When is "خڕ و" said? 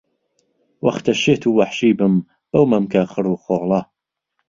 3.11-3.41